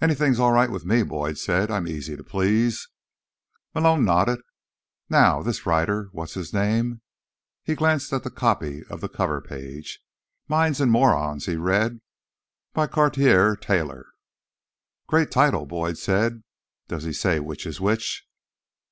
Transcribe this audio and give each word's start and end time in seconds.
"Anything's 0.00 0.38
all 0.38 0.52
right 0.52 0.70
with 0.70 0.84
me," 0.86 1.02
Boyd 1.02 1.38
said. 1.38 1.72
"I'm 1.72 1.88
easy 1.88 2.16
to 2.16 2.22
please." 2.22 2.86
Malone 3.74 4.04
nodded. 4.04 4.38
"Now, 5.10 5.42
this 5.42 5.66
writer—what's 5.66 6.34
his 6.34 6.54
name?" 6.54 7.00
he 7.64 7.72
said. 7.72 7.72
He 7.72 7.74
glanced 7.74 8.12
at 8.12 8.22
the 8.22 8.30
copy 8.30 8.84
of 8.84 9.00
the 9.00 9.08
cover 9.08 9.40
page. 9.40 9.98
"Minds 10.46 10.80
and 10.80 10.92
Morons," 10.92 11.46
he 11.46 11.56
read. 11.56 12.00
"By 12.74 12.86
Cartier 12.86 13.56
Taylor." 13.56 14.06
"Great 15.08 15.32
title," 15.32 15.66
Boyd 15.66 15.98
said. 15.98 16.44
"Does 16.86 17.02
he 17.02 17.12
say 17.12 17.40
which 17.40 17.66
is 17.66 17.80
which?" 17.80 18.24